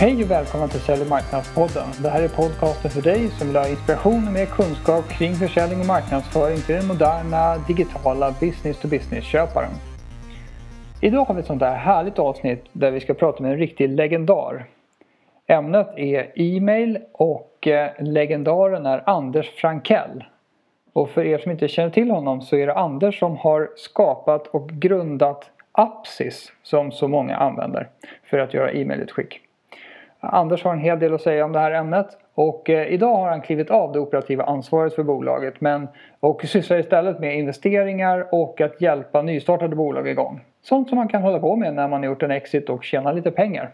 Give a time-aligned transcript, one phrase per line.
[0.00, 1.88] Hej och välkomna till Sälj och marknadspodden.
[2.02, 5.80] Det här är podcasten för dig som vill ha inspiration och mer kunskap kring försäljning
[5.80, 9.70] och marknadsföring till den moderna digitala business-to-business-köparen.
[11.00, 13.88] Idag har vi ett sånt här härligt avsnitt där vi ska prata med en riktig
[13.88, 14.66] legendar.
[15.46, 20.24] Ämnet är e-mail och eh, legendaren är Anders Frankell.
[20.92, 24.46] Och för er som inte känner till honom så är det Anders som har skapat
[24.46, 27.88] och grundat Apsis som så många använder
[28.24, 29.49] för att göra e-mailutskick.
[30.20, 33.28] Anders har en hel del att säga om det här ämnet och eh, idag har
[33.28, 35.88] han klivit av det operativa ansvaret för bolaget men,
[36.20, 40.40] och sysslar istället med investeringar och att hjälpa nystartade bolag igång.
[40.62, 43.12] Sånt som man kan hålla på med när man har gjort en exit och tjänar
[43.12, 43.70] lite pengar.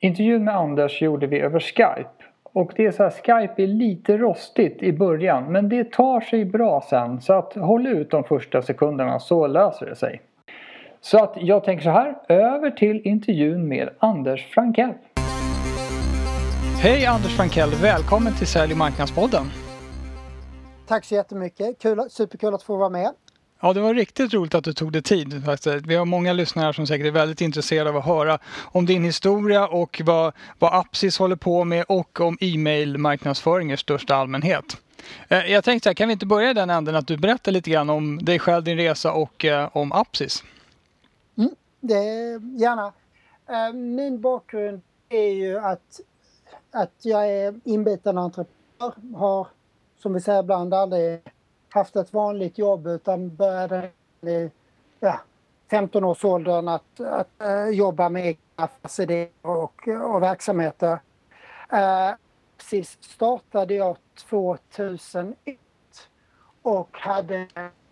[0.00, 4.16] Intervjun med Anders gjorde vi över Skype och det är så här, Skype är lite
[4.16, 8.62] rostigt i början men det tar sig bra sen så att håll ut de första
[8.62, 10.20] sekunderna så löser det sig.
[11.00, 14.92] Så att jag tänker så här, över till intervjun med Anders Frankell.
[16.80, 19.50] Hej Anders Frankell, välkommen till Sälj och marknadspodden.
[20.86, 23.12] Tack så jättemycket, Kul, superkul att få vara med.
[23.60, 25.42] Ja, det var riktigt roligt att du tog dig tid.
[25.86, 28.38] Vi har många lyssnare som säkert är väldigt intresserade av att höra
[28.72, 33.76] om din historia och vad, vad Apsis håller på med och om e-mail marknadsföring i
[33.76, 34.76] största allmänhet.
[35.28, 37.52] Eh, jag tänkte så här, kan vi inte börja i den änden att du berättar
[37.52, 40.44] lite grann om dig själv, din resa och eh, om Apsis?
[41.38, 42.02] Mm, det
[42.58, 42.92] gärna.
[43.48, 46.00] Eh, min bakgrund är ju att
[46.70, 49.46] att jag är inbiten entreprenör, har
[49.98, 51.20] som vi säger ibland aldrig
[51.68, 54.50] haft ett vanligt jobb utan började i
[55.00, 55.20] ja,
[55.70, 60.92] 15-årsåldern att, att uh, jobba med egna affärsidéer och, och verksamheter.
[61.72, 62.14] Uh,
[62.56, 63.96] precis startade jag
[64.28, 65.58] 2001
[66.62, 67.48] och hade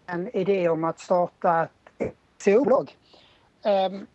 [0.07, 2.97] en idé om att starta ett SEO-bolag.
[3.65, 4.07] Um, ehm,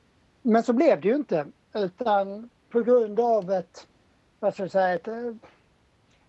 [0.41, 3.87] men så blev det ju inte utan på grund av ett
[4.41, 5.33] vad ska jag säga, ett, eh,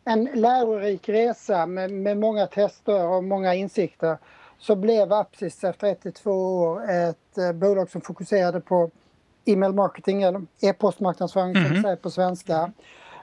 [0.04, 4.18] en lärorik resa med, med många tester och många insikter
[4.58, 8.90] så blev Apsis efter ett till två år ett eh, bolag som fokuserade på
[9.44, 11.82] e-mail marketing eller e-postmarknadsföring mm som mhm.
[11.82, 12.72] säger på svenska.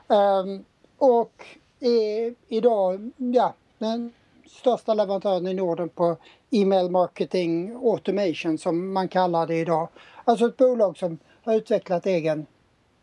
[0.07, 0.65] Um,
[0.97, 1.45] och
[1.79, 4.13] är idag ja, den
[4.47, 6.17] största leverantören i Norden på
[6.49, 9.87] e-mail marketing automation som man kallar det idag.
[10.23, 12.45] Alltså ett bolag som har utvecklat egen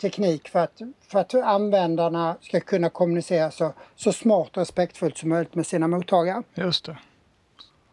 [0.01, 5.29] teknik för att, för att användarna ska kunna kommunicera så, så smart och respektfullt som
[5.29, 6.43] möjligt med sina mottagare.
[6.55, 6.97] Just det.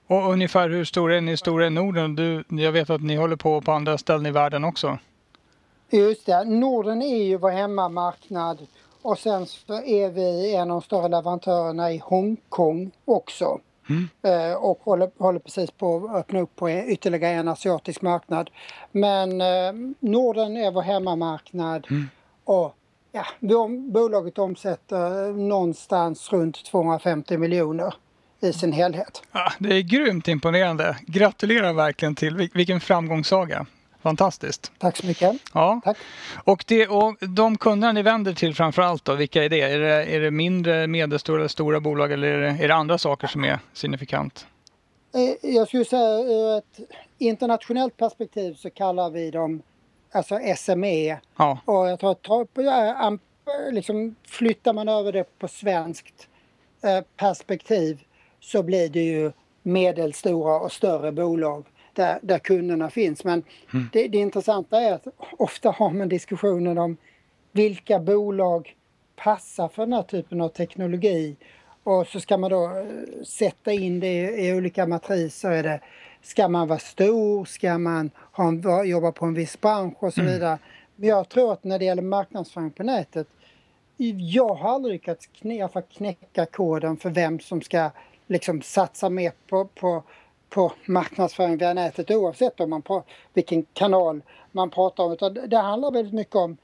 [0.08, 2.16] Och ungefär hur stora är ni stora i Norden?
[2.16, 4.98] Du, jag vet att ni håller på på andra ställen i världen också.
[5.90, 6.44] Just det.
[6.44, 8.68] Norden är ju vår hemmamarknad
[9.02, 13.60] och sen så är vi en av de större leverantörerna i Hongkong också.
[13.90, 14.10] Mm.
[14.22, 18.50] Eh, och håller, håller, precis på att öppna upp på ytterligare en asiatisk marknad.
[18.92, 22.10] Men eh, Norden är vår hemmamarknad mm.
[22.44, 22.76] och
[23.12, 23.26] ja,
[23.92, 27.94] bolaget omsätter någonstans runt 250 miljoner
[28.42, 29.24] i sin helhet.
[29.32, 30.98] Ja, det är grymt imponerande.
[31.08, 33.66] Gratulerar verkligen till vilken framgångssaga.
[34.04, 34.72] Fantastiskt.
[34.78, 35.36] Tack så mycket.
[35.54, 35.82] Ja.
[35.84, 35.98] Tack.
[36.44, 39.62] Och, det, och de kunderna ni vänder till framför allt då, vilka är det?
[39.62, 43.28] Är det, är det mindre, medelstora stora bolag eller är det, är det andra saker
[43.28, 44.48] som är signifikant?
[45.16, 46.80] Eh, jag skulle säga ur ett
[47.18, 49.62] internationellt perspektiv så kallar vi dem
[50.12, 51.20] alltså SME.
[51.38, 51.60] Ja.
[51.66, 53.20] Och jag tror att
[53.72, 56.28] liksom, flyttar man över det på svenskt
[56.84, 58.04] eh, perspektiv
[58.40, 59.32] så blir det ju
[59.62, 63.24] medelstora och större bolag där, där kunderna finns.
[63.24, 63.44] Men
[63.74, 63.90] mm.
[63.94, 66.98] det, det intressanta är att ofta har man diskussioner om
[67.52, 68.76] vilka bolag
[69.16, 71.36] passar för den här typen av teknologi.
[71.84, 75.52] Och så ska man då eh, sätta in det i olika matriser.
[75.52, 75.80] Är det,
[76.22, 77.46] ska man vara stor?
[77.46, 80.34] Ska man ha en, jobba på en viss bransch och så mm.
[80.34, 80.58] vidare?
[80.96, 83.28] Men jag tror att när det gäller marknadsföring på nätet
[84.18, 87.90] jag har aldrig lyckats knä, knäcka koden för vem som ska
[88.28, 90.04] liksom satsa mer på, på
[90.54, 93.04] på marknadsföring via nätet oavsett om man på
[93.34, 94.22] vilken kanal
[94.52, 95.12] man pratar om.
[95.12, 96.58] Utan det handlar väldigt mycket om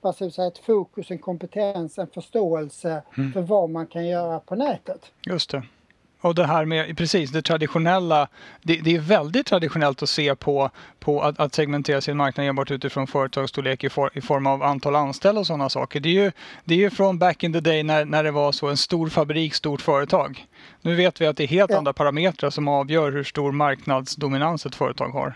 [0.00, 3.32] vad ska säga, ett fokus, en kompetens, en förståelse mm.
[3.32, 5.12] för vad man kan göra på nätet.
[5.26, 5.62] Just det.
[6.26, 8.28] Och det här med precis det traditionella.
[8.62, 12.70] Det, det, är väldigt traditionellt att se på, på att, att, segmentera sin marknad enbart
[12.70, 16.00] utifrån företagsstorlek i, for, i form av antal anställda och sådana saker.
[16.00, 16.32] Det är ju,
[16.64, 19.08] det är ju från back in the day när, när det var så en stor
[19.08, 20.46] fabrik, stort företag.
[20.82, 21.78] Nu vet vi att det är helt ja.
[21.78, 25.34] andra parametrar som avgör hur stor marknadsdominans ett företag har.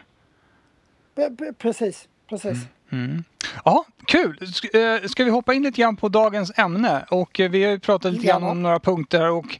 [1.59, 2.53] Precis, precis.
[2.53, 2.67] Mm.
[2.93, 3.25] Mm.
[3.65, 4.39] Ja, kul!
[4.73, 7.05] Eh, ska vi hoppa in lite grann på dagens ämne?
[7.11, 9.59] Och eh, vi har ju pratat lite grann om några punkter och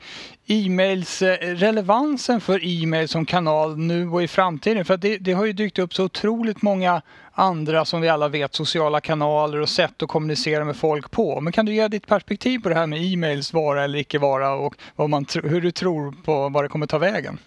[0.53, 4.85] E-mails-relevansen för e-mail som kanal nu och i framtiden?
[4.85, 7.03] För det, det, har ju dykt upp så otroligt många
[7.33, 11.41] andra, som vi alla vet, sociala kanaler och sätt att kommunicera med folk på.
[11.41, 14.55] Men kan du ge ditt perspektiv på det här med e-mails vara eller icke vara
[14.55, 17.39] och vad man, hur du tror på vad det kommer ta vägen?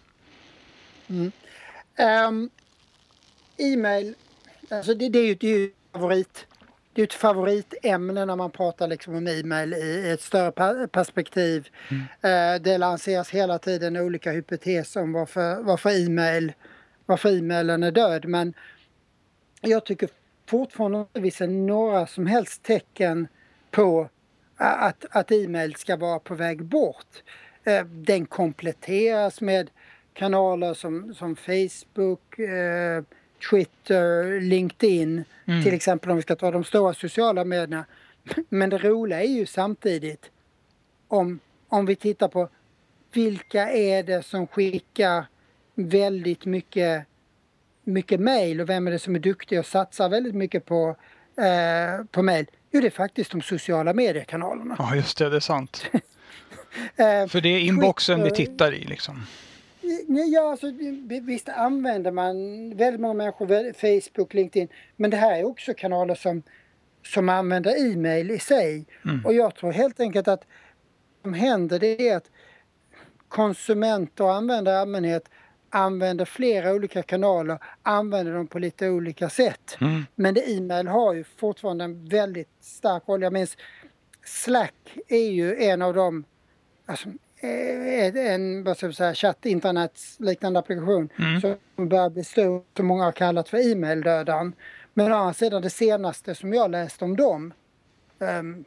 [1.07, 1.31] Mm.
[2.27, 2.49] Um,
[3.57, 4.15] e-mail,
[4.69, 6.45] alltså det, det, är ju, det är ju favorit
[6.93, 11.69] det är ett favoritämne när man pratar liksom om e-mail i ett större perspektiv.
[11.89, 12.03] Mm.
[12.21, 16.53] Eh, det lanseras hela tiden olika hypoteser om varför, varför, e-mail,
[17.05, 18.25] varför e-mailen är död.
[18.25, 18.53] Men
[19.61, 20.09] jag tycker
[20.45, 23.27] fortfarande inte vi ser några som helst tecken
[23.71, 24.09] på
[24.55, 27.23] att, att e-mail ska vara på väg bort.
[27.63, 29.69] Eh, den kompletteras med
[30.13, 33.03] kanaler som, som Facebook, eh,
[33.49, 35.63] Twitter, LinkedIn mm.
[35.63, 37.85] till exempel om vi ska ta de stora sociala medierna.
[38.49, 40.31] Men det roliga är ju samtidigt
[41.07, 42.49] om, om vi tittar på
[43.13, 45.25] vilka är det som skickar
[45.75, 47.05] väldigt mycket,
[47.83, 50.95] mycket mail och vem är det som är duktig och satsar väldigt mycket på,
[51.37, 52.45] eh, på mail?
[52.71, 54.75] Jo, det är faktiskt de sociala mediekanalerna.
[54.79, 55.85] Ja, just det, det är sant.
[55.93, 55.99] eh,
[57.27, 59.25] För det är inboxen Twitter, vi tittar i liksom.
[60.07, 60.71] Ja, alltså,
[61.21, 62.35] visst använder man
[62.77, 64.67] väldigt många människor Facebook, LinkedIn.
[64.95, 66.43] Men det här är också kanaler som,
[67.05, 68.85] som använder e-mail i sig.
[69.05, 69.25] Mm.
[69.25, 70.47] Och jag tror helt enkelt att det
[71.21, 72.31] som händer det är att
[73.27, 75.29] konsumenter och användare i allmänhet
[75.69, 79.77] använder flera olika kanaler, använder dem på lite olika sätt.
[79.81, 80.05] Mm.
[80.15, 83.21] Men e-mail har ju fortfarande en väldigt stark roll.
[83.21, 83.57] Jag minns
[84.25, 86.25] Slack är ju en av de
[86.85, 87.09] Alltså,
[87.43, 91.41] en vad ska jag säga, chatt, internet liknande applikation mm.
[91.41, 94.55] som börjar bli stor, som många har kallat för e-maildödaren.
[94.93, 97.53] Men å andra sidan det senaste som jag läste om dem,
[98.19, 98.65] um,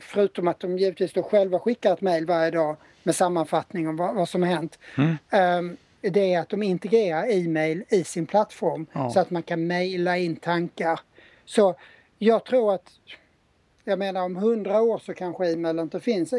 [0.00, 4.14] förutom att de givetvis då själva skickar ett mejl varje dag med sammanfattning om vad,
[4.14, 5.16] vad som har hänt, mm.
[5.58, 9.10] um, det är att de integrerar e-mail i sin plattform ja.
[9.10, 11.00] så att man kan mejla in tankar.
[11.44, 11.74] Så
[12.18, 12.90] jag tror att
[13.88, 16.34] jag menar om hundra år så kanske e-mail inte finns.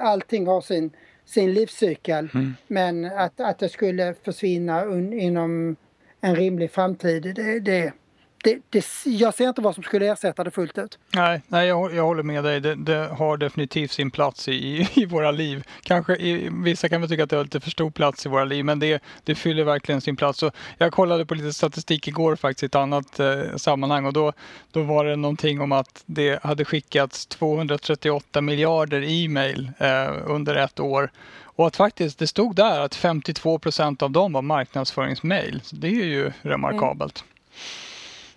[0.00, 0.90] Allting har sin,
[1.24, 2.28] sin livscykel.
[2.34, 2.54] Mm.
[2.66, 5.76] Men att, att det skulle försvinna un, inom
[6.20, 7.92] en rimlig framtid, det, det,
[8.42, 10.98] det, det, jag ser inte vad som skulle ersätta det fullt ut.
[11.14, 12.60] Nej, nej jag, jag håller med dig.
[12.60, 15.64] Det, det, har definitivt sin plats i, i våra liv.
[15.82, 18.44] Kanske i, vissa kan väl tycka att det har lite för stor plats i våra
[18.44, 20.42] liv, men det, det fyller verkligen sin plats.
[20.42, 24.32] Och jag kollade på lite statistik igår faktiskt i ett annat eh, sammanhang och då,
[24.72, 30.80] då var det någonting om att det hade skickats 238 miljarder e-mail eh, under ett
[30.80, 31.10] år.
[31.42, 35.62] Och att faktiskt det stod där att 52 procent av dem var marknadsföringsmail.
[35.72, 37.24] det är ju remarkabelt.
[37.24, 37.30] Mm.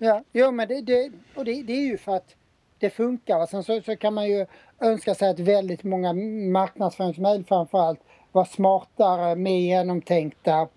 [0.04, 2.36] Ja, jo, men det, det, och det, det är ju för att
[2.78, 3.46] det funkar.
[3.46, 4.46] Sen så, så kan man ju
[4.80, 6.14] önska sig att väldigt många
[6.52, 8.00] marknadsföringsmejl framförallt
[8.32, 10.68] var smartare, mer genomtänkta.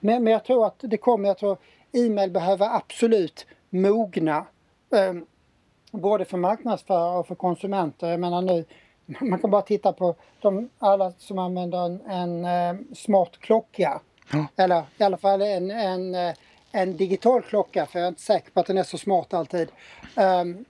[0.00, 1.56] Men, men jag tror att det kommer, jag tror
[1.92, 4.46] e-mail behöver absolut mogna.
[4.90, 5.26] Um,
[5.90, 8.10] både för marknadsförare och för konsumenter.
[8.10, 8.64] Jag menar nu,
[9.20, 14.00] man kan bara titta på de, alla som använder en, en uh, smart klocka.
[14.32, 14.46] Mm.
[14.56, 16.34] Eller i alla fall en, en uh,
[16.74, 19.68] en digital klocka, för jag är inte säker på att den är så smart alltid.
[20.14, 20.64] Um,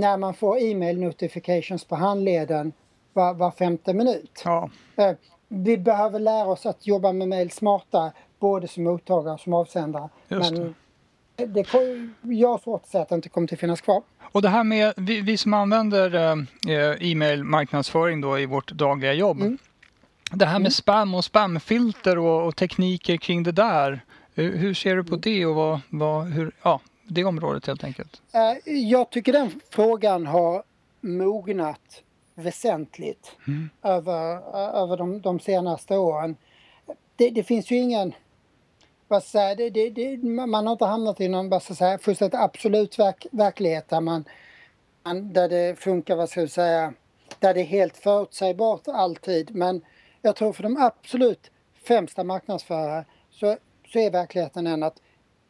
[0.00, 2.72] när man får e-mail notifications på handleden
[3.12, 4.42] var, var femte minut.
[4.44, 4.70] Ja.
[4.98, 5.10] Uh,
[5.48, 10.08] vi behöver lära oss att jobba med mail smartare, både som mottagare och som avsändare.
[10.28, 10.74] Just Men
[11.36, 11.46] det.
[11.46, 11.66] Det,
[12.22, 14.02] jag har svårt att säga att det inte kommer att finnas kvar.
[14.32, 19.12] Och det här med, vi, vi som använder eh, e-mail marknadsföring då i vårt dagliga
[19.12, 19.40] jobb.
[19.40, 19.58] Mm.
[20.30, 20.70] Det här med mm.
[20.70, 24.04] spam och spamfilter och, och tekniker kring det där.
[24.34, 28.22] Hur ser du på det och vad, vad, hur, ja, det området helt enkelt?
[28.32, 30.62] Eh, jag tycker den frågan har
[31.00, 32.02] mognat
[32.34, 33.70] väsentligt mm.
[33.82, 36.36] över, över de, de senaste åren.
[37.16, 38.12] Det, det, finns ju ingen...
[39.08, 42.98] Vad säga, det, det, man har inte hamnat i någon vad ska säga, fullständigt absolut
[42.98, 44.24] verk, verklighet där, man,
[45.22, 46.92] där det funkar, vad ska jag säga,
[47.38, 49.54] där det är helt förutsägbart alltid.
[49.54, 49.84] Men
[50.22, 51.50] jag tror för de absolut
[51.84, 55.00] främsta marknadsförare så så är verkligheten den att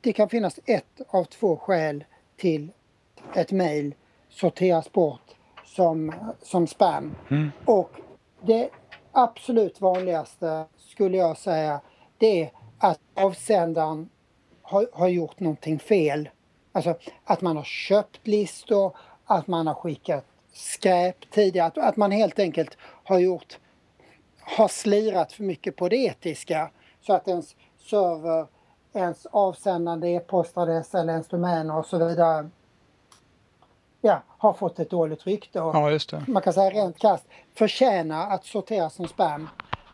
[0.01, 2.05] det kan finnas ett av två skäl
[2.37, 2.73] till
[3.35, 3.95] ett mejl
[4.29, 6.13] sorteras bort som,
[6.43, 7.15] som spam.
[7.31, 7.51] Mm.
[7.65, 7.91] Och
[8.43, 8.71] det
[9.13, 11.81] absolut vanligaste skulle jag säga
[12.19, 14.09] det är att avsändaren
[14.63, 16.29] har, har gjort någonting fel.
[16.73, 22.11] Alltså att man har köpt listor, att man har skickat skräp tidigare, att, att man
[22.11, 23.59] helt enkelt har gjort
[24.41, 28.47] har slirat för mycket på det etiska så att ens server,
[28.93, 32.51] ens avsändande e-postadress eller ens domäner och så vidare
[34.01, 35.61] ja, har fått ett dåligt rykte.
[35.61, 35.75] Och
[36.13, 36.21] ja.
[36.27, 37.25] Man kan säga rent kast
[37.55, 39.49] förtjänar att sorteras som spam.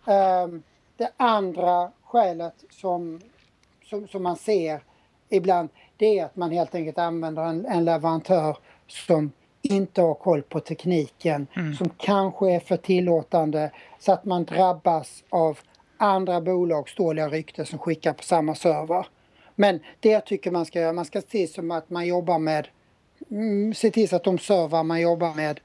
[0.07, 0.63] Um,
[0.97, 3.21] det andra skälet som,
[3.85, 4.81] som, som, man ser
[5.29, 8.57] ibland det är att man helt enkelt använder en, en leverantör
[8.87, 9.33] som
[9.63, 11.75] inte har koll på tekniken, mm.
[11.75, 15.59] som kanske är för tillåtande så att man drabbas av
[16.01, 19.07] andra bolags dåliga rykte som skickar på samma server.
[19.55, 22.69] Men det tycker man ska göra, man ska se som att man jobbar med,
[23.31, 25.61] mm, se till så att de servar man jobbar med,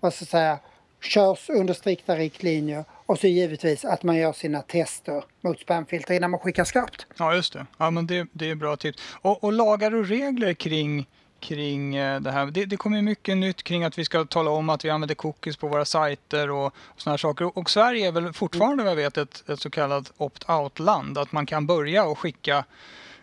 [0.00, 0.58] vad ska jag säga,
[1.00, 6.30] körs under strikta riktlinjer och så givetvis att man gör sina tester mot spamfilter innan
[6.30, 7.06] man skickar skarpt.
[7.18, 7.66] Ja, just det.
[7.78, 9.02] Ja, men det, det är bra tips.
[9.20, 11.06] Och, och lagar och regler kring
[11.40, 12.46] kring eh, det här.
[12.46, 15.56] Det, det kommer mycket nytt kring att vi ska tala om att vi använder cookies
[15.56, 17.58] på våra sajter och, och sådana här saker.
[17.58, 21.18] Och Sverige är väl fortfarande vad jag vet ett, ett så kallat opt-out-land.
[21.18, 22.64] Att man kan börja och skicka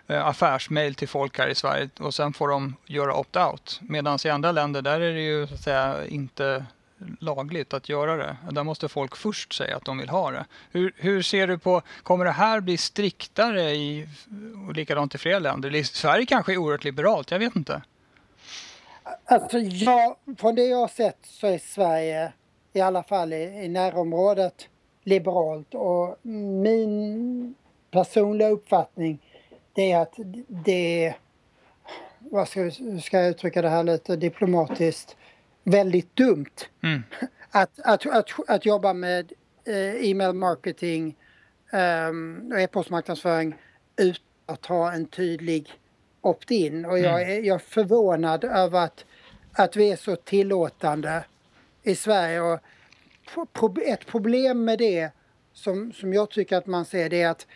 [0.08, 3.80] eh, affärsmail till folk här i Sverige och sen får de göra opt-out.
[3.82, 6.66] Medan i andra länder där är det ju så att säga inte
[7.20, 8.38] lagligt att göra det.
[8.52, 10.46] Där måste folk först säga att de vill ha det.
[10.72, 14.08] Hur, hur ser du på, kommer det här bli striktare i,
[14.68, 15.84] och likadant i fler länder?
[15.84, 17.82] Sverige kanske är oerhört liberalt, jag vet inte.
[19.26, 22.34] Alltså ja, från det jag har sett så är Sverige
[22.74, 24.70] i alla fall i, i närområdet
[25.04, 27.56] liberalt och min
[27.92, 29.20] personliga uppfattning
[29.76, 30.16] det är att
[30.48, 31.18] det är,
[32.20, 32.72] vad ska,
[33.02, 35.16] ska jag uttrycka det här lite diplomatiskt,
[35.64, 37.04] väldigt dumt mm.
[37.52, 39.34] att, att, att, att jobba med
[39.66, 41.16] eh, e-mail marketing
[42.10, 43.56] um, och e-postmarknadsföring
[43.98, 45.70] utan att ha en tydlig
[46.26, 47.38] opt-in och jag mm.
[47.38, 49.06] är, jag är förvånad över att,
[49.52, 51.24] att vi är så tillåtande
[51.84, 52.42] i Sverige.
[52.42, 52.60] Och
[53.54, 55.10] pro, ett problem med det
[55.54, 57.48] som, som jag tycker att man ser det är att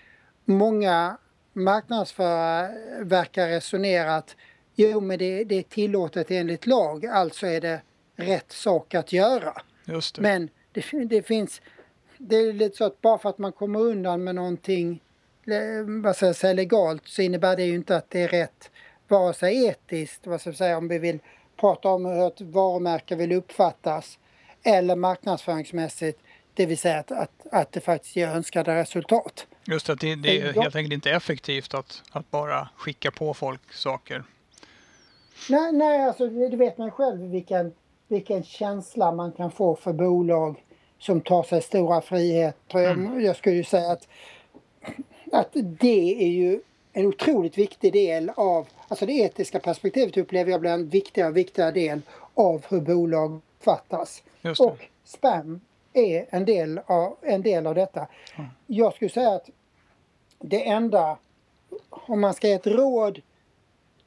[0.46, 1.18] många
[1.54, 4.36] marknadsförare verkar resonera att
[4.76, 7.82] jo men det, det är tillåtet enligt lag, alltså är det
[8.16, 9.54] rätt sak att göra.
[9.86, 10.22] Det.
[10.22, 11.62] Men det, det finns,
[12.18, 15.02] det är lite så att bara för att man kommer undan med någonting
[16.04, 18.72] vad ska jag säga, legalt så innebär det ju inte att det är rätt
[19.08, 21.20] vare sig etiskt, vad ska jag säga, om vi vill
[21.60, 24.20] prata om hur ett varumärke vill uppfattas
[24.64, 26.20] eller marknadsföringsmässigt,
[26.54, 29.48] det vill säga att, att, att det faktiskt ger önskade resultat.
[29.66, 33.74] Just att det, det är helt enkelt inte effektivt att, att bara skicka på folk
[33.74, 34.24] saker.
[35.50, 37.74] Nej, nej alltså det vet man själv vilken,
[38.08, 40.64] vilken känsla man kan få för bolag
[41.00, 42.92] som tar sig stora friheter.
[42.92, 43.14] Mm.
[43.14, 44.08] Jag, jag skulle ju säga att
[45.32, 46.62] att det är ju
[46.94, 51.38] en otroligt viktig del av, alltså det etiska perspektivet upplever jag blir en viktigare och
[51.38, 52.02] viktigare del
[52.34, 54.24] av hur bolag fattas.
[54.60, 55.62] Och spam
[55.94, 58.08] är en del av, en del av detta.
[58.36, 58.50] Mm.
[58.68, 59.50] Jag skulle säga att
[60.40, 61.18] det enda,
[61.90, 63.22] om man ska ge ett råd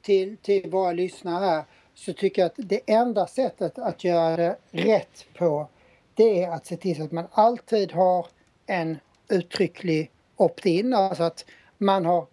[0.01, 1.63] till, till våra lyssnare här,
[1.93, 5.67] så tycker jag att det enda sättet att göra det rätt på,
[6.13, 8.27] det är att se till så att man alltid har
[8.65, 8.97] en
[9.29, 11.45] uttrycklig opt-in, alltså att
[11.77, 12.25] man har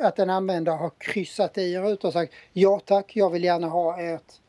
[0.00, 4.00] att en användare har kryssat i ruta och sagt ja tack, jag vill gärna ha
[4.00, 4.40] ett,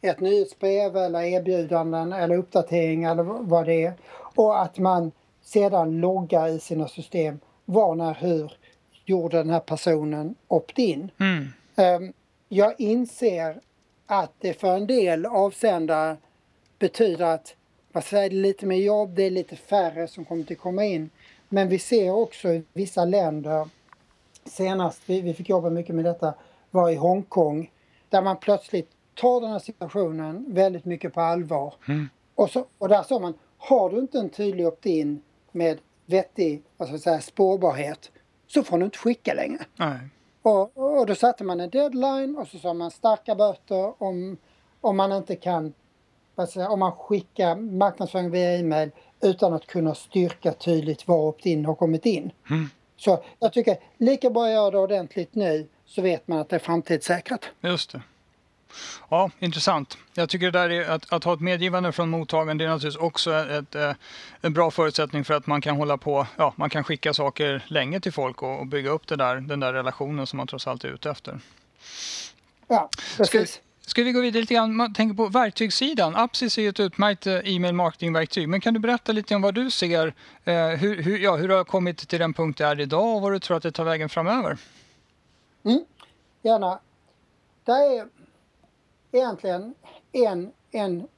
[0.00, 3.94] ett nyhetsbrev eller erbjudanden eller uppdatering eller vad det är.
[4.12, 8.52] Och att man sedan loggar i sina system var, när, hur
[9.04, 11.10] gjorde den här personen opt-in.
[11.20, 11.48] Mm.
[12.02, 12.12] Um,
[12.48, 13.60] jag inser
[14.06, 16.16] att det för en del avsändare
[16.78, 17.54] betyder att
[17.92, 20.84] vad säger, det är lite mer jobb, det är lite färre som kommer att komma
[20.84, 21.10] in.
[21.48, 23.68] Men vi ser också i vissa länder,
[24.44, 26.34] senast vi, vi fick jobba mycket med detta,
[26.70, 27.70] var i Hongkong,
[28.08, 31.74] där man plötsligt tar den här situationen väldigt mycket på allvar.
[31.88, 32.08] Mm.
[32.34, 35.22] Och, så, och där sa man, har du inte en tydlig opt-in
[35.52, 38.10] med vettig ska jag säga, spårbarhet
[38.46, 39.64] så får du inte skicka längre.
[39.76, 39.98] Nej.
[40.42, 44.36] Och, och då satte man en deadline och så sa man starka böter om,
[44.80, 45.74] om man inte kan,
[46.48, 48.90] säga, om man skickar marknadsföring via e-mail
[49.24, 52.32] utan att kunna styrka tydligt var opt-in har kommit in.
[52.50, 52.70] Mm.
[52.96, 56.56] Så jag tycker lika bra att göra det ordentligt nu så vet man att det
[56.56, 57.48] är framtidssäkrat.
[57.60, 58.02] Just det.
[59.08, 59.98] Ja, intressant.
[60.14, 63.02] Jag tycker det där är att, att ha ett medgivande från mottagaren det är naturligtvis
[63.02, 63.92] också ett, ett, eh,
[64.40, 68.00] en bra förutsättning för att man kan hålla på, ja, man kan skicka saker länge
[68.00, 70.84] till folk och, och bygga upp det där, den där relationen som man trots allt
[70.84, 71.40] är ute efter.
[72.68, 73.52] Ja, precis.
[73.52, 74.76] Ska, Ska vi gå vidare lite grann?
[74.76, 76.16] Man tänker på verktygssidan.
[76.16, 78.48] Apsis är ju ett utmärkt eh, e-mail marketingverktyg.
[78.48, 80.14] Men kan du berätta lite om vad du ser?
[80.44, 83.22] Eh, hur, hur, ja, hur du har kommit till den punkt det är idag och
[83.22, 84.58] vad du tror att det tar vägen framöver?
[85.64, 85.84] Mm,
[86.42, 86.78] gärna.
[87.64, 88.08] Det är
[89.12, 89.74] egentligen
[90.12, 91.08] en, en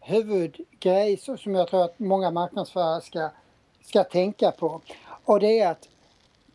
[0.00, 3.30] huvudgrej som jag tror att många marknadsförare ska,
[3.82, 4.80] ska tänka på.
[5.24, 5.88] Och det är att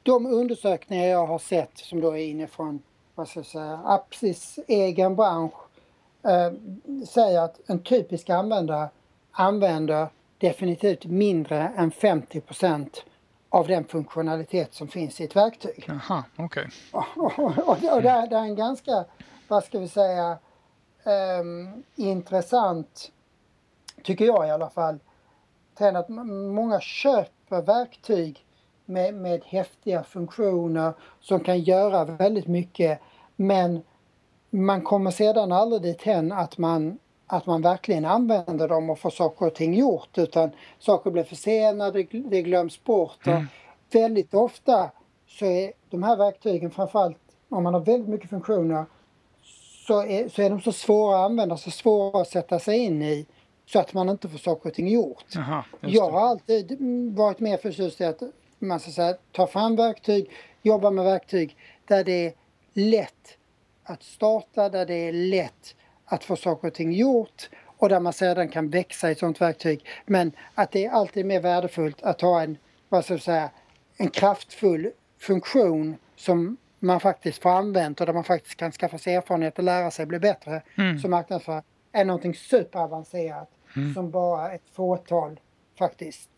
[0.04, 2.84] de undersökningar jag har sett som då är inifrån
[3.16, 5.54] vad ska jag säga, Apsis egen bransch
[6.24, 6.52] eh,
[7.08, 8.90] säger att en typisk användare
[9.32, 10.08] använder
[10.38, 12.98] definitivt mindre än 50%
[13.50, 15.86] av den funktionalitet som finns i ett verktyg.
[15.88, 16.70] Jaha, okej.
[16.92, 17.02] Okay.
[17.16, 19.06] Och, och, och det, är, det är en ganska,
[19.48, 20.38] vad ska vi säga,
[21.04, 23.12] um, intressant,
[24.04, 25.00] tycker jag i alla fall,
[25.78, 28.45] trend att många köper verktyg
[28.86, 33.00] med, med häftiga funktioner som kan göra väldigt mycket
[33.36, 33.82] men
[34.50, 39.10] man kommer sedan aldrig dit hen att man, att man verkligen använder dem och får
[39.10, 43.28] saker och ting gjort utan saker blir försenade, det glöms bort.
[43.28, 43.46] Mm.
[43.92, 44.92] Väldigt ofta
[45.28, 47.18] så är de här verktygen framförallt
[47.50, 48.86] om man har väldigt mycket funktioner
[49.88, 53.02] så är, så är de så svåra att använda, så svåra att sätta sig in
[53.02, 53.26] i
[53.66, 55.26] så att man inte får saker och ting gjort.
[55.38, 56.78] Aha, jag har alltid
[57.16, 58.22] varit mer förtjust i att
[58.68, 60.32] man ska säga, ta fram verktyg,
[60.62, 61.58] jobba med verktyg
[61.88, 62.34] där det är
[62.74, 63.38] lätt
[63.84, 68.14] att starta, där det är lätt att få saker och ting gjort och där man
[68.14, 69.86] sedan kan växa i ett sådant verktyg.
[70.06, 72.58] Men att det är alltid mer värdefullt att ha en,
[72.90, 73.50] vad ska jag säga,
[73.98, 79.16] en kraftfull funktion som man faktiskt får använt och där man faktiskt kan skaffa sig
[79.16, 81.00] erfarenhet och lära sig bli bättre mm.
[81.00, 83.94] som marknadsförare än någonting superavancerat mm.
[83.94, 85.40] som bara ett fåtal
[85.78, 86.30] faktiskt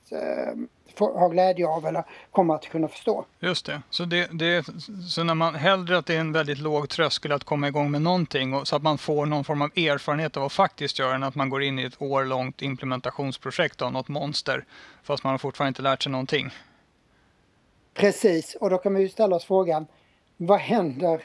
[1.00, 3.26] har glädje av eller kommer att kunna förstå.
[3.40, 3.82] Just det.
[3.90, 4.66] Så, det, det,
[5.10, 8.02] så när man hellre att det är en väldigt låg tröskel att komma igång med
[8.02, 11.24] någonting och, så att man får någon form av erfarenhet av att faktiskt göra än
[11.24, 14.66] att man går in i ett årlångt implementationsprojekt av något monster
[15.04, 16.50] fast man har fortfarande inte lärt sig någonting.
[17.94, 19.88] Precis, och då kan man ju ställa oss frågan
[20.38, 21.22] vad händer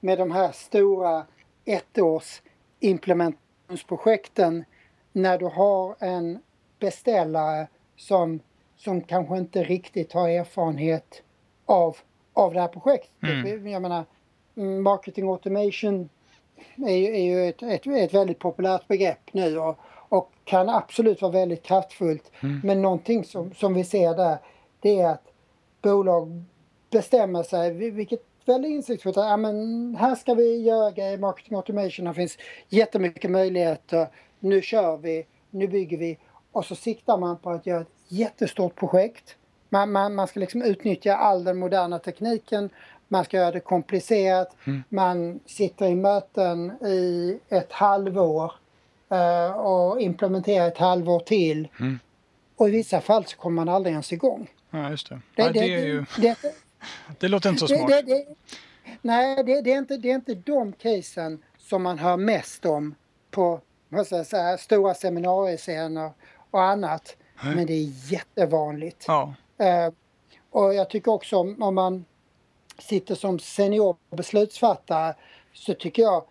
[0.00, 1.26] med de här stora
[1.64, 2.42] ettårs
[2.80, 4.64] implementationsprojekten
[5.12, 6.38] när du har en
[6.78, 8.40] beställare som,
[8.76, 11.22] som kanske inte riktigt har erfarenhet
[11.66, 11.96] av,
[12.32, 13.10] av det här projektet.
[13.22, 13.66] Mm.
[13.66, 14.04] Jag menar,
[14.82, 16.08] marketing automation
[16.86, 21.22] är ju, är ju ett, ett, ett, väldigt populärt begrepp nu och, och kan absolut
[21.22, 22.30] vara väldigt kraftfullt.
[22.42, 22.60] Mm.
[22.64, 24.38] Men någonting som, som vi ser där
[24.80, 25.32] det är att
[25.82, 26.42] bolag
[26.90, 32.14] bestämmer sig, vilket väldigt insiktsfullt, ja men här ska vi göra grejer, marketing automation, här
[32.14, 32.38] finns
[32.68, 34.08] jättemycket möjligheter,
[34.40, 36.18] nu kör vi, nu bygger vi
[36.56, 39.36] och så siktar man på att göra ett jättestort projekt.
[39.68, 42.70] Man, man, man ska liksom utnyttja all den moderna tekniken.
[43.08, 44.56] Man ska göra det komplicerat.
[44.64, 44.82] Mm.
[44.88, 48.52] Man sitter i möten i ett halvår
[49.12, 51.68] uh, och implementerar ett halvår till.
[51.80, 51.98] Mm.
[52.56, 54.50] Och i vissa fall så kommer man aldrig ens igång.
[54.70, 55.20] Ja, just det.
[55.34, 56.04] Det, ja, det, det, är ju...
[56.18, 56.36] det,
[57.18, 58.04] det låter inte så smart.
[59.02, 62.94] nej, det, är inte, det är inte de casen som man hör mest om
[63.30, 63.60] på
[64.04, 66.10] ska jag säga, stora seminariescener
[66.56, 67.16] och annat.
[67.44, 69.04] Men det är jättevanligt.
[69.08, 69.34] Ja.
[69.58, 69.92] Eh,
[70.50, 72.04] och jag tycker också om, om man
[72.78, 75.14] sitter som senior beslutsfattare
[75.52, 76.24] så tycker jag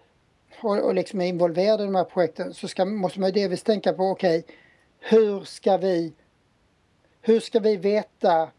[0.62, 3.64] och, och liksom är involverad i de här projekten så ska, måste man ju delvis
[3.64, 4.56] tänka på okej okay,
[5.00, 6.14] hur ska vi
[7.22, 8.50] hur ska vi veta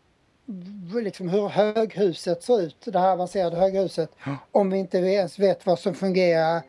[1.02, 4.36] liksom hur höghuset ser ut, det här avancerade höghuset, ja.
[4.50, 6.62] om vi inte ens vet vad som fungerar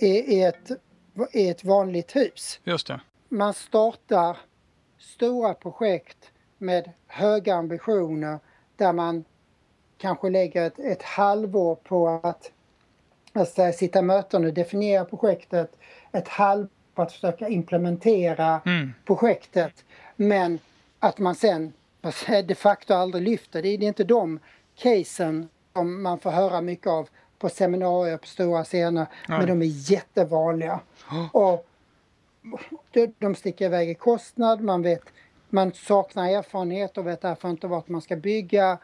[0.00, 0.70] i, i, ett,
[1.32, 2.60] i ett vanligt hus.
[2.64, 3.00] Just det
[3.32, 4.36] man startar
[4.98, 8.38] stora projekt med höga ambitioner
[8.76, 9.24] där man
[9.98, 12.50] kanske lägger ett, ett halvår på att
[13.32, 15.76] alltså, sitta möten och definiera projektet,
[16.12, 18.92] ett halvår på att försöka implementera mm.
[19.04, 19.84] projektet.
[20.16, 20.58] Men
[20.98, 21.72] att man sen
[22.46, 23.62] de facto aldrig lyfter.
[23.62, 24.38] Det är inte de
[24.76, 29.38] casen som man får höra mycket av på seminarier på stora scener, Nej.
[29.38, 30.80] men de är jättevanliga.
[31.10, 31.36] Oh.
[31.36, 31.66] Och
[33.18, 35.02] de sticker iväg i kostnad, man vet
[35.52, 38.78] man saknar erfarenhet och vet därför inte vart man ska bygga.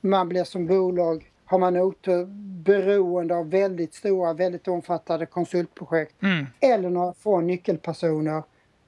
[0.00, 2.26] Man blir som bolag, har man otur,
[2.64, 6.22] beroende av väldigt stora, väldigt omfattande konsultprojekt.
[6.22, 6.46] Mm.
[6.60, 8.42] Eller några få nyckelpersoner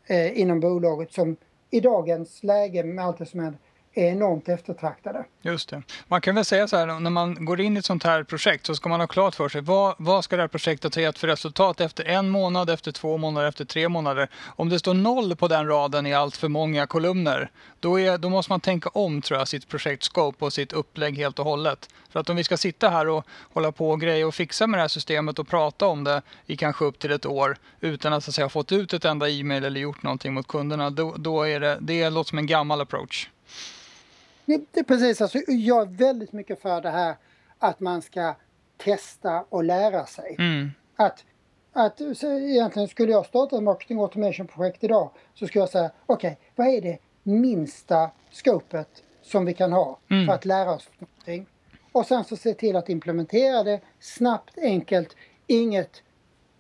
[0.06, 1.36] eh, inom bolaget som
[1.70, 3.60] i dagens läge med allt det som händer
[3.94, 5.24] är enormt eftertraktade.
[5.42, 5.82] Just det.
[6.08, 8.66] Man kan väl säga så här, när man går in i ett sånt här projekt
[8.66, 11.18] så ska man ha klart för sig vad, vad ska det här projektet ha gett
[11.18, 14.28] för resultat efter en månad, efter två månader, efter tre månader.
[14.46, 17.50] Om det står noll på den raden i allt för många kolumner,
[17.80, 21.38] då, är, då måste man tänka om tror jag, sitt projektscope och sitt upplägg helt
[21.38, 21.88] och hållet.
[22.10, 24.78] För att om vi ska sitta här och hålla på och greja och fixa med
[24.78, 28.24] det här systemet och prata om det i kanske upp till ett år utan att,
[28.24, 31.14] så att säga, ha fått ut ett enda e-mail eller gjort någonting mot kunderna, då,
[31.16, 33.28] då är det, det låter som en gammal approach.
[34.46, 37.16] Det, är precis, alltså, jag är väldigt mycket för det här
[37.58, 38.34] att man ska
[38.76, 40.36] testa och lära sig.
[40.38, 40.70] Mm.
[40.96, 41.24] Att,
[41.72, 46.30] att så egentligen skulle jag starta ett marketing automation-projekt idag så skulle jag säga okej,
[46.30, 50.26] okay, vad är det minsta scopet som vi kan ha mm.
[50.26, 51.46] för att lära oss någonting?
[51.92, 56.02] Och sen så se till att implementera det snabbt, enkelt, inget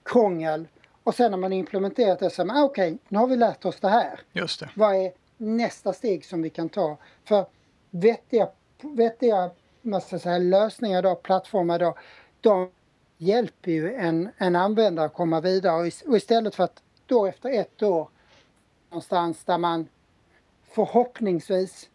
[0.02, 0.68] krångel.
[1.02, 3.88] Och sen när man implementerat det så okej, okay, nu har vi lärt oss det
[3.88, 4.20] här.
[4.32, 4.70] Just det.
[4.74, 6.96] Vad är nästa steg som vi kan ta.
[7.24, 7.46] För
[7.90, 8.48] vettiga,
[8.82, 9.50] vettiga
[9.82, 11.94] måste säga, lösningar då, plattformar då,
[12.40, 12.70] de
[13.16, 17.82] hjälper ju en, en användare att komma vidare och istället för att då efter ett
[17.82, 18.08] år
[18.90, 19.88] någonstans där man
[20.70, 21.88] förhoppningsvis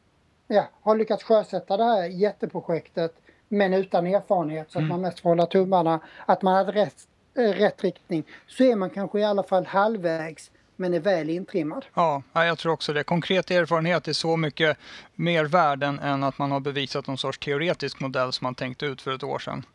[0.48, 3.16] ja, har lyckats sjösätta det här jätteprojektet
[3.48, 4.90] men utan erfarenhet så att mm.
[4.90, 9.20] man mest får hålla tummarna att man hade rätt, rätt riktning så är man kanske
[9.20, 11.86] i alla fall halvvägs men är väl intrimmad.
[11.94, 13.04] Ja, jag tror också det.
[13.04, 14.78] Konkret erfarenhet är så mycket
[15.16, 19.02] mer värden än att man har bevisat någon sorts teoretisk modell som man tänkte ut
[19.02, 19.66] för ett år sedan.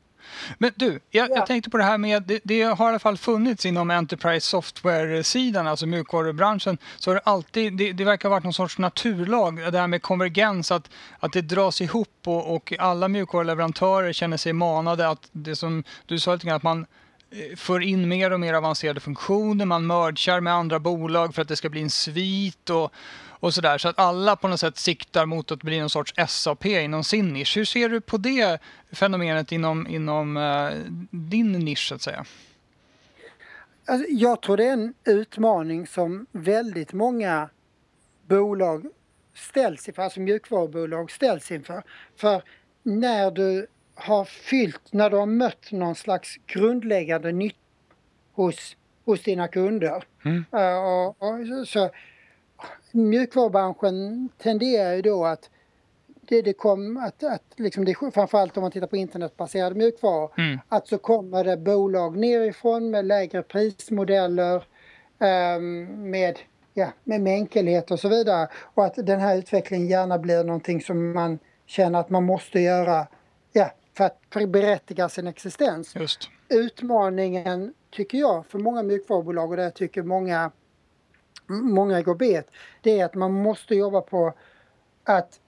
[0.58, 1.36] Men du, jag, ja.
[1.36, 4.46] jag, tänkte på det här med, det, det, har i alla fall funnits inom Enterprise
[4.46, 9.72] Software-sidan, alltså mjukvarubranschen, så har det alltid, det, det verkar ha varit någon sorts naturlag,
[9.72, 14.52] det här med konvergens, att, att det dras ihop och, och alla mjukvaruleverantörer känner sig
[14.52, 16.86] manade att det som du sa lite grann, att man
[17.30, 21.48] Eh, för in mer och mer avancerade funktioner, man mergar med andra bolag för att
[21.48, 22.92] det ska bli en svit och,
[23.28, 23.78] och sådär.
[23.78, 27.32] Så att alla på något sätt siktar mot att bli någon sorts SAP inom sin
[27.32, 27.56] nisch.
[27.56, 28.60] Hur ser du på det
[28.92, 30.72] fenomenet inom, inom uh,
[31.10, 32.24] din nisch så att säga?
[33.84, 37.48] Alltså, jag tror det är en utmaning som väldigt många
[38.28, 38.86] bolag
[39.34, 41.82] ställs inför, alltså mjukvarubolag ställs inför.
[42.16, 42.42] För
[42.82, 43.66] när du
[44.00, 47.56] har fyllt, när du har mött någon slags grundläggande nytta
[48.32, 50.04] hos, hos dina kunder.
[50.24, 50.44] Mm.
[50.54, 51.90] Uh, och, och, så,
[52.92, 55.50] mjukvarubranschen tenderar ju då att
[56.20, 60.58] det, det kom att, att liksom det, framförallt om man tittar på internetbaserade mjukvaror, mm.
[60.68, 64.64] att så kommer det bolag nerifrån med lägre prismodeller,
[65.18, 66.38] um, med,
[66.74, 68.48] ja, med, med enkelhet och så vidare.
[68.54, 73.06] Och att den här utvecklingen gärna blir någonting som man känner att man måste göra
[73.52, 75.96] ja, för att berättiga sin existens.
[75.96, 76.28] Just.
[76.48, 80.50] Utmaningen, tycker jag, för många mjukvarubolag och det tycker många
[81.50, 82.50] många går bet,
[82.80, 84.32] det är att man måste jobba på
[85.04, 85.40] att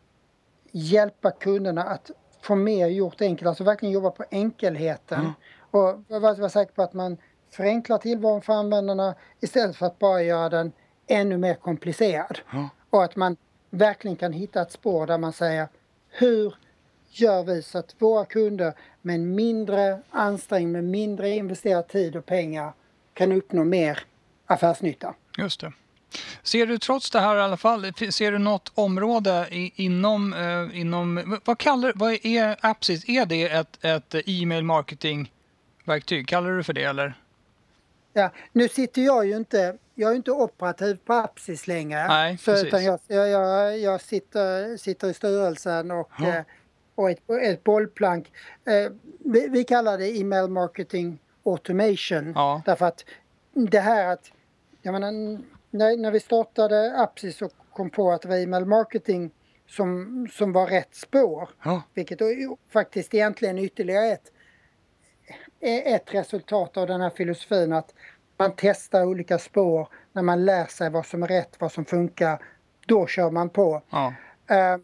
[0.73, 5.21] hjälpa kunderna att få mer gjort enkelt, alltså verkligen jobba på enkelheten.
[5.21, 5.33] Mm.
[5.71, 7.17] Och vara var säker på att man
[7.51, 10.73] förenklar tillvaron för användarna istället för att bara göra den
[11.07, 12.39] ännu mer komplicerad.
[12.53, 12.67] Mm.
[12.91, 13.37] Och att man
[13.71, 15.69] verkligen kan hitta ett spår där man säger
[16.09, 16.55] hur
[17.21, 22.27] gör vi så att våra kunder med en mindre ansträngning, med mindre investerad tid och
[22.27, 22.73] pengar
[23.15, 23.99] kan uppnå mer
[24.47, 25.15] affärsnytta.
[25.39, 25.73] Just det.
[26.43, 31.39] Ser du trots det här i alla fall, ser du något område inom, eh, inom
[31.45, 33.09] vad kallar vad är Appsis?
[33.09, 36.29] Är det ett, ett e-mail marketing-verktyg?
[36.29, 37.15] Kallar du det för det eller?
[38.13, 42.09] Ja, nu sitter jag ju inte, jag är inte operativ på Appsis längre.
[42.09, 46.29] Nej, så, utan jag, jag, jag sitter, sitter i styrelsen och, ja.
[46.29, 46.43] Eh,
[46.95, 48.33] och ett, ett bollplank.
[48.65, 52.33] Eh, vi, vi kallar det e-mail marketing automation.
[52.35, 52.63] Ja.
[52.67, 53.05] Därför att
[53.53, 54.33] det här att,
[54.83, 55.13] jag menar,
[55.71, 59.31] när, när vi startade Apsis och kom på att det var e-mail marketing
[59.69, 61.49] som, som var rätt spår.
[61.65, 61.83] Ja.
[61.95, 62.19] Vilket
[62.73, 64.33] faktiskt egentligen ytterligare ett,
[65.61, 67.95] ett resultat av den här filosofin att
[68.37, 69.89] man testar olika spår.
[70.13, 72.45] När man lär sig vad som är rätt, vad som funkar,
[72.87, 73.83] då kör man på.
[73.91, 74.15] Ja.
[74.51, 74.81] Uh,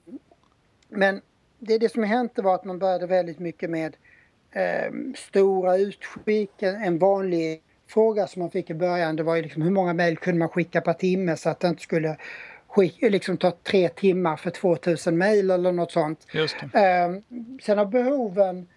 [0.89, 1.23] men
[1.59, 3.97] det, det som hände var att man började väldigt mycket med
[4.57, 9.63] uh, stora utskick, en vanlig fråga som man fick i början det var ju liksom
[9.63, 12.17] hur många mejl kunde man skicka per timme så att det inte skulle
[12.69, 16.27] skicka, liksom ta tre timmar för 2000 mejl eller något sånt.
[16.75, 17.23] Eh,
[17.63, 18.69] sen har behoven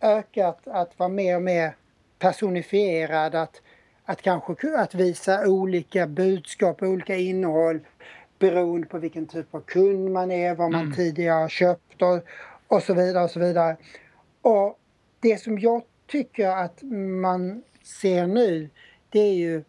[0.00, 1.76] ökat att vara mer och mer
[2.18, 3.62] personifierad, att,
[4.04, 7.80] att kanske att visa olika budskap, olika innehåll
[8.50, 10.94] beroende på vilken typ av kund man är, vad man mm.
[10.94, 12.20] tidigare har köpt och,
[12.68, 13.76] och så vidare och så vidare.
[14.42, 14.78] Och
[15.20, 16.82] det som jag tycker att
[17.22, 18.70] man ser nu
[19.08, 19.64] det är ju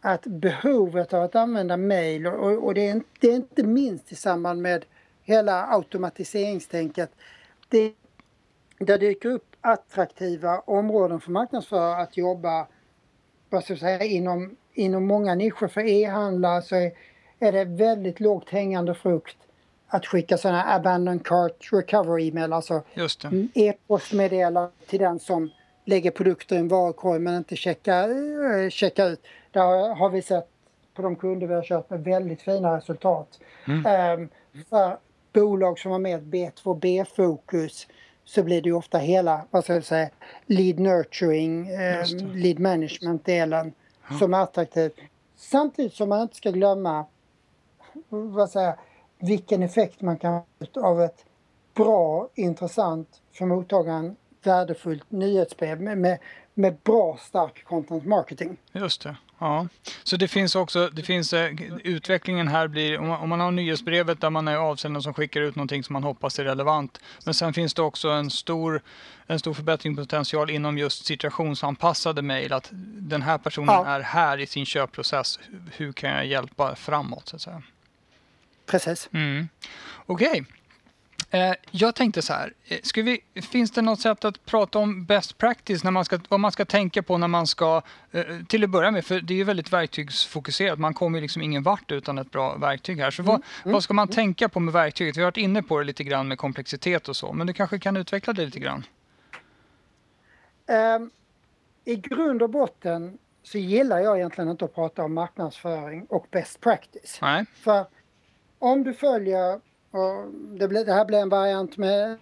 [0.00, 4.14] att behovet av att använda mejl och, och det, är, det, är, inte minst i
[4.14, 4.84] samband med
[5.22, 7.10] hela automatiseringstänket.
[7.68, 7.92] Det,
[8.78, 12.66] det dyker upp attraktiva områden för marknadsförare att jobba
[13.50, 15.68] vad ska jag säga, inom, inom många nischer.
[15.68, 16.92] För e-handlare så är,
[17.38, 19.36] är det väldigt lågt hängande frukt
[19.88, 22.82] att skicka sådana abandon cart recovery e-mail, alltså
[23.54, 25.50] e-postmeddelande till den som
[25.84, 29.26] lägger produkter i en varukorg men inte checka, äh, checka ut.
[29.50, 30.48] Där har vi sett
[30.94, 33.40] på de kunder vi har kört med väldigt fina resultat.
[33.66, 34.20] Mm.
[34.20, 34.28] Um,
[34.70, 34.98] för
[35.32, 37.86] bolag som har med B2B-fokus
[38.24, 40.10] så blir det ofta hela, vad ska jag säga,
[40.46, 43.72] lead nurturing, um, lead management-delen
[44.10, 44.18] ja.
[44.18, 44.92] som är attraktiv.
[45.36, 47.06] Samtidigt som man inte ska glömma
[48.08, 48.74] vad säger,
[49.18, 50.42] vilken effekt man kan
[50.74, 51.24] få av ett
[51.74, 56.18] bra, intressant, för mottagaren värdefullt nyhetsbrev med, med,
[56.54, 58.56] med bra stark content marketing.
[58.72, 59.16] Just det.
[59.38, 59.68] Ja,
[60.02, 61.52] så det finns också, det finns, eh,
[61.84, 65.40] utvecklingen här blir, om man, om man har nyhetsbrevet där man är avsändare som skickar
[65.40, 67.00] ut någonting som man hoppas är relevant.
[67.24, 68.82] Men sen finns det också en stor,
[69.26, 72.52] en stor förbättringspotential inom just situationsanpassade mejl.
[72.52, 73.86] Att den här personen ja.
[73.86, 75.38] är här i sin köpprocess.
[75.72, 77.62] Hur kan jag hjälpa framåt så att säga?
[78.66, 79.08] Precis.
[79.12, 79.48] Mm.
[80.06, 80.28] Okej.
[80.28, 80.44] Okay.
[81.34, 85.04] Eh, jag tänkte så här, eh, ska vi, finns det något sätt att prata om
[85.04, 88.64] best practice, när man ska, vad man ska tänka på när man ska, eh, till
[88.64, 92.18] att börja med, för det är ju väldigt verktygsfokuserat, man kommer liksom ingen vart utan
[92.18, 93.10] ett bra verktyg här.
[93.10, 93.72] Så vad, mm.
[93.72, 94.14] vad ska man mm.
[94.14, 95.16] tänka på med verktyget?
[95.16, 97.78] Vi har varit inne på det lite grann med komplexitet och så, men du kanske
[97.78, 98.86] kan utveckla det lite grann?
[100.96, 101.10] Um,
[101.84, 106.60] I grund och botten så gillar jag egentligen inte att prata om marknadsföring och best
[106.60, 107.18] practice.
[107.22, 107.44] Nej.
[107.54, 107.86] För
[108.64, 112.18] om du följer och det, blir, det här blir en variant med,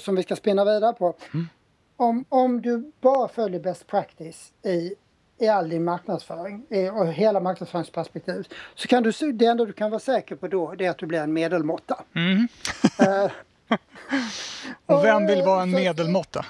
[0.00, 1.14] som vi ska spinna vidare på.
[1.34, 1.48] Mm.
[1.96, 4.94] Om, om du bara följer best practice i,
[5.38, 9.90] i all din marknadsföring i, och hela marknadsföringsperspektivet så kan du, det enda du kan
[9.90, 12.04] vara säker på då det är att du blir en medelmåtta.
[12.14, 12.48] Mm.
[13.02, 13.30] uh,
[14.86, 16.46] och vem vill vara en medelmåtta?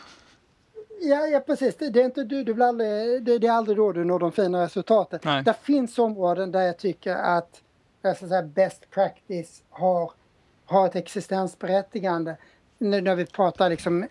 [1.01, 1.77] Ja, ja precis.
[1.77, 4.19] Det, det, är inte du, du blir aldrig, det, det, är aldrig då du når
[4.19, 5.21] de fina resultaten.
[5.25, 5.43] Nej.
[5.43, 7.63] Det finns områden där jag tycker att
[8.03, 10.13] jag ska säga, best practice har
[10.71, 12.37] har ett existensberättigande.
[12.79, 14.07] Nu när vi pratar liksom,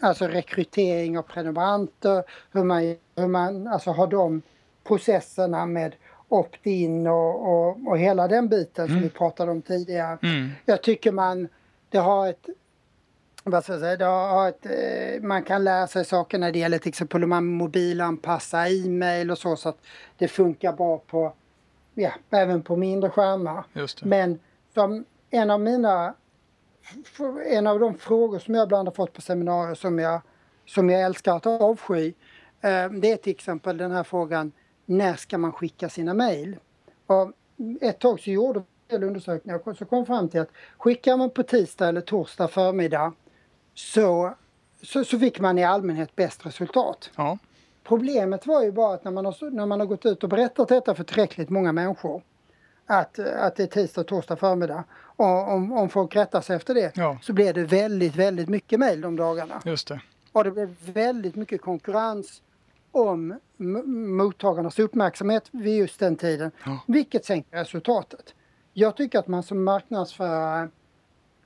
[0.00, 4.42] alltså rekrytering av prenumeranter, hur man, hur man alltså har de
[4.84, 5.94] processerna med
[6.28, 8.96] opt-in och, och, och, hela den biten mm.
[8.96, 10.18] som vi pratade om tidigare.
[10.22, 10.50] Mm.
[10.64, 11.48] Jag tycker man,
[11.88, 12.46] det har ett
[13.44, 16.58] vad ska jag säga, det har ett, eh, man kan lära sig saker när det
[16.58, 19.78] gäller till exempel hur man mobilanpassar e-mail och så så att
[20.16, 21.32] det funkar bra på,
[21.98, 23.64] ja, även på mindre skärmar.
[24.02, 24.40] Men
[24.74, 26.14] som en av mina
[27.46, 30.20] en av de frågor som jag ibland har fått på seminarier som jag,
[30.66, 32.12] som jag älskar att avsky
[32.60, 34.52] eh, det är till exempel den här frågan
[34.86, 36.56] när ska man skicka sina mejl?
[37.80, 41.30] ett tag så gjorde vi en undersökning och så kom fram till att skickar man
[41.30, 43.12] på tisdag eller torsdag förmiddag
[43.74, 44.34] så,
[44.82, 47.10] så, så fick man i allmänhet bäst resultat.
[47.16, 47.38] Ja.
[47.88, 50.68] Problemet var ju bara att när man, har, när man har gått ut och berättat
[50.68, 52.22] detta för tillräckligt många människor
[52.86, 54.84] att, att det är tisdag och torsdag förmiddag.
[55.00, 57.18] Och om, om folk rättar sig efter det ja.
[57.22, 59.62] så blir det väldigt, väldigt mycket mejl de dagarna.
[59.64, 60.00] Just det.
[60.32, 62.42] Och det blir väldigt mycket konkurrens
[62.92, 63.38] om
[64.16, 66.78] mottagarnas uppmärksamhet vid just den tiden, ja.
[66.86, 68.34] vilket sänker resultatet.
[68.72, 70.68] Jag tycker att man som marknadsförare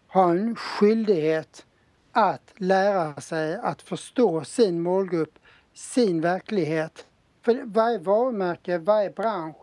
[0.07, 1.67] har en skyldighet
[2.13, 5.39] att lära sig att förstå sin målgrupp,
[5.75, 7.07] sin verklighet.
[7.45, 9.57] För varje varumärke, varje bransch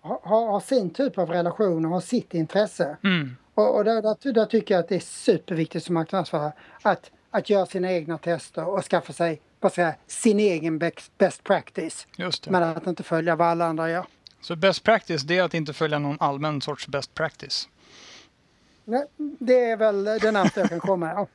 [0.00, 2.96] har, har sin typ av relation och har sitt intresse.
[3.04, 3.36] Mm.
[3.54, 7.50] Och, och där, där, där, tycker jag att det är superviktigt som marknadsförare att, att
[7.50, 12.06] göra sina egna tester och skaffa sig vad säga, sin egen best, practice.
[12.16, 12.50] Just det.
[12.50, 14.06] Men att inte följa vad alla andra gör.
[14.40, 17.68] Så best practice det är att inte följa någon allmän sorts best practice?
[18.84, 21.26] Nej, det är väl det närmaste jag kan komma.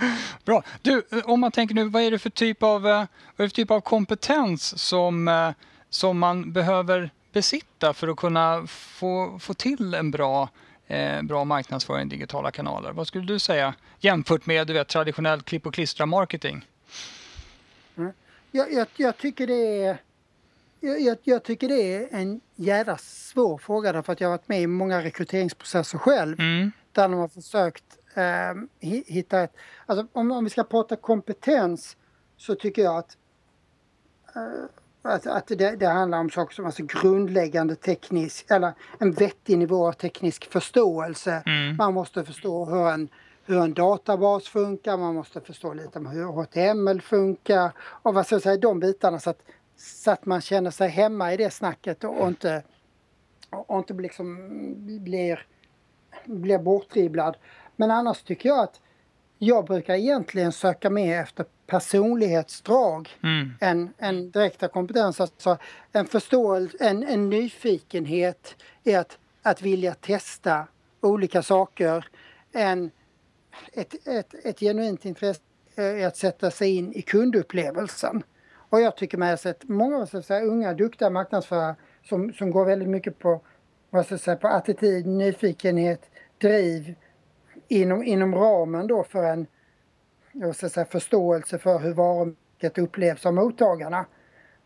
[0.44, 0.62] Bra.
[0.82, 3.48] Du, om man tänker nu, vad är det för typ av, vad är det för
[3.48, 5.50] typ av kompetens som, eh,
[5.90, 10.48] som man behöver besitta för att kunna få, få till en bra,
[10.86, 12.92] eh, bra marknadsföring i digitala kanaler?
[12.92, 16.66] Vad skulle du säga jämfört med du vet, traditionell klipp och klistra marketing?
[17.96, 18.12] Mm.
[18.50, 19.98] Jag, jag, jag, tycker det är
[20.80, 24.62] jag, jag, tycker det är en jävla svår fråga därför att jag har varit med
[24.62, 26.40] i många rekryteringsprocesser själv.
[26.40, 26.72] Mm.
[26.92, 27.84] Där de har försökt
[28.14, 28.54] eh,
[29.06, 29.52] hitta ett...
[29.86, 31.96] Alltså om, om vi ska prata kompetens
[32.36, 33.16] så tycker jag att
[34.34, 34.64] eh,
[35.02, 39.88] att, att det, det, handlar om saker som alltså grundläggande teknisk, eller en vettig nivå
[39.88, 41.42] av teknisk förståelse.
[41.46, 41.76] Mm.
[41.76, 43.08] Man måste förstå hur en,
[43.44, 48.34] hur en databas funkar, man måste förstå lite om hur HTML funkar och vad ska
[48.34, 49.42] jag säga, de bitarna så att,
[49.76, 52.62] så att man känner sig hemma i det snacket och, och inte,
[53.50, 54.36] och inte liksom
[55.04, 55.46] blir,
[56.24, 57.36] blir bortdribblad.
[57.80, 58.80] Men annars tycker jag att
[59.38, 63.52] jag brukar egentligen söka mer efter personlighetsdrag mm.
[63.60, 65.20] än, än direkta kompetens.
[65.20, 65.58] Alltså
[65.92, 70.66] en förståelse, en, en nyfikenhet i att, att vilja testa
[71.00, 72.06] olika saker.
[72.52, 72.90] En,
[73.72, 75.42] ett, ett, ett genuint intresse
[75.76, 78.22] i att sätta sig in i kundupplevelsen.
[78.52, 81.74] Och jag tycker mig ha sett många så säga, unga duktiga marknadsförare
[82.08, 83.40] som, som går väldigt mycket på,
[83.90, 86.94] vad ska jag säga, på attityd, nyfikenhet, driv
[87.70, 89.46] inom, inom ramen då för en
[90.32, 94.06] jag ska säga, förståelse för hur varumärket upplevs av mottagarna.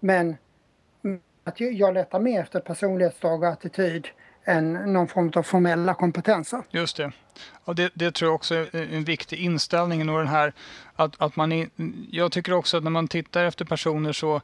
[0.00, 0.36] Men
[1.44, 4.08] att jag letar mer efter personlighetsdrag och attityd
[4.44, 6.62] än någon form av formella kompetenser.
[6.70, 7.12] Just det.
[7.64, 10.08] Och det, det tror jag också är en viktig inställning.
[10.08, 10.52] Och den här,
[10.96, 11.68] att, att man är,
[12.10, 14.40] jag tycker också att när man tittar efter personer så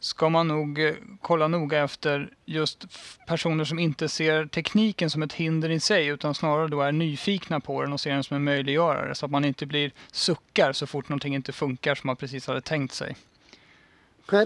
[0.00, 2.86] ska man nog eh, kolla noga efter just
[3.26, 7.60] personer som inte ser tekniken som ett hinder i sig utan snarare då är nyfikna
[7.60, 10.86] på den och ser den som en möjliggörare så att man inte blir suckar så
[10.86, 13.16] fort någonting inte funkar som man precis hade tänkt sig.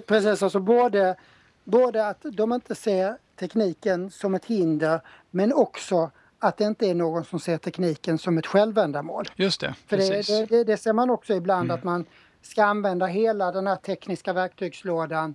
[0.06, 1.16] Precis, alltså både,
[1.64, 6.94] både att de inte ser tekniken som ett hinder men också att det inte är
[6.94, 9.28] någon som ser tekniken som ett självändamål.
[9.36, 11.74] Just det, För det, det, det, det, ser man också ibland mm.
[11.74, 12.06] att man
[12.42, 15.34] ska använda hela den här tekniska verktygslådan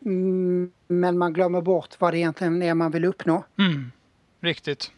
[0.00, 3.44] men man glömmer bort vad det egentligen är man vill uppnå.
[3.58, 3.92] Mm.
[4.40, 4.90] Riktigt.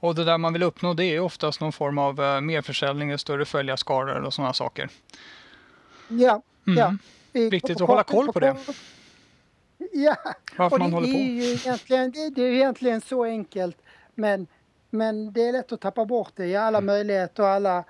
[0.00, 3.44] Och det där man vill uppnå det är oftast någon form av uh, merförsäljning, större
[3.44, 4.88] följarskaror och sådana saker.
[6.08, 6.78] Ja, mm.
[6.78, 6.96] ja.
[7.50, 8.56] Viktigt att hålla koll på det.
[9.92, 10.16] Ja,
[10.56, 11.18] Varför man håller på.
[11.18, 13.76] Är ju egentligen, det, är egentligen så enkelt
[14.14, 14.46] men,
[14.90, 16.86] men det är lätt att tappa bort det i alla mm.
[16.86, 17.84] möjligheter och alla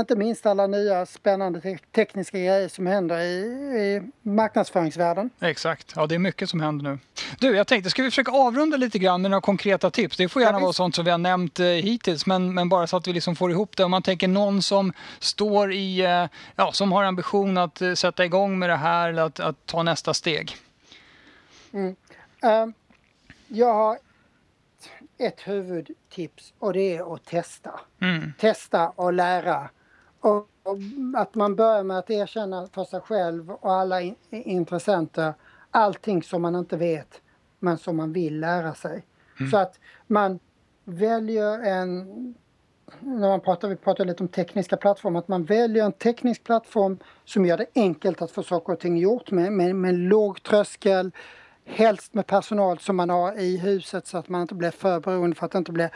[0.00, 3.38] inte minst alla nya spännande te tekniska grejer som händer i,
[3.80, 5.30] i marknadsföringsvärlden.
[5.40, 6.98] Exakt, ja det är mycket som händer nu.
[7.38, 10.16] Du, jag tänkte, ska vi försöka avrunda lite grann med några konkreta tips?
[10.16, 12.86] Det får gärna ja, vara sånt som vi har nämnt eh, hittills, men, men bara
[12.86, 13.84] så att vi liksom får ihop det.
[13.84, 16.26] Om man tänker någon som står i, eh,
[16.56, 19.82] ja, som har ambition att eh, sätta igång med det här eller att, att ta
[19.82, 20.56] nästa steg.
[21.72, 21.96] Mm.
[22.44, 22.74] Uh,
[23.48, 23.98] jag har
[25.18, 27.80] ett huvudtips och det är att testa.
[28.00, 28.32] Mm.
[28.38, 29.70] Testa och lära.
[30.22, 30.78] Och, och,
[31.16, 35.34] att man börjar med att erkänna för sig själv och alla in, intressenter
[35.70, 37.20] allting som man inte vet
[37.58, 39.04] men som man vill lära sig.
[39.40, 39.50] Mm.
[39.50, 40.38] Så att man
[40.84, 42.34] väljer en,
[43.00, 46.98] när man pratar, vi pratar lite om tekniska plattformar, att man väljer en teknisk plattform
[47.24, 51.10] som gör det enkelt att få saker och ting gjort med, med, med låg tröskel,
[51.64, 55.36] helst med personal som man har i huset så att man inte blir för beroende
[55.36, 55.90] för att inte blir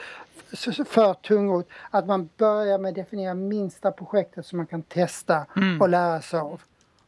[0.87, 1.69] för tungrot.
[1.91, 5.81] Att man börjar med att definiera minsta projektet som man kan testa mm.
[5.81, 6.63] och lära sig av.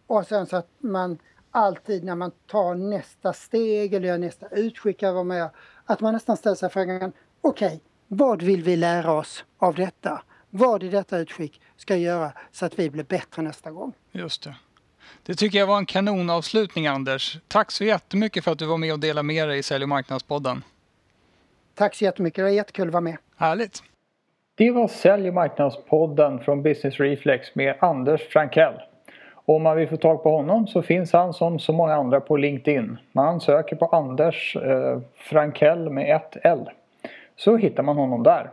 [0.06, 1.18] Och sen så att man
[1.50, 5.50] alltid när man tar nästa steg eller gör nästa utskick eller vad man gör,
[5.84, 10.22] att man nästan ställer sig frågan, okej, okay, vad vill vi lära oss av detta?
[10.50, 13.92] Vad i detta utskick ska göra så att vi blir bättre nästa gång?
[14.12, 14.56] Just det.
[15.22, 17.38] Det tycker jag var en kanonavslutning Anders.
[17.48, 19.88] Tack så jättemycket för att du var med och delade med dig i Sälj och
[19.88, 20.64] marknadspodden.
[21.74, 23.16] Tack så jättemycket, det var jättekul att vara med.
[23.38, 23.82] Härligt.
[24.54, 28.74] Det var Sälj och marknadspodden från Business Reflex med Anders Frankell.
[29.34, 32.36] Om man vill få tag på honom så finns han som så många andra på
[32.36, 32.98] LinkedIn.
[33.12, 36.70] Man söker på Anders eh, Frankell med ett L.
[37.36, 38.50] Så hittar man honom där.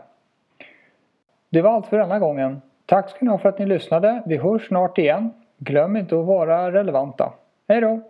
[1.49, 2.61] Det var allt för denna gången.
[2.85, 4.23] Tack ska ni ha för att ni lyssnade.
[4.25, 5.33] Vi hörs snart igen.
[5.57, 7.33] Glöm inte att vara relevanta.
[7.67, 8.01] Hej då!